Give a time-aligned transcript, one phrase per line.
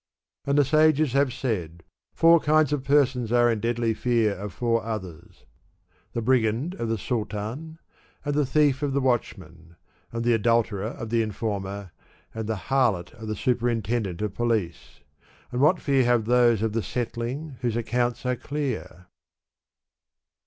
[0.45, 1.83] And the sages have said,'
[2.15, 5.45] Four kinds of persons are in deadly fear of four others:
[6.13, 7.77] the brigand of the Sul tan,
[8.25, 9.75] and the thief of the watchman,
[10.11, 11.91] and the adulterer of the informer,
[12.33, 15.01] and the harlot of the superintendent of police;'
[15.51, 19.05] and what fear have those of the settling, whose accounts are clear?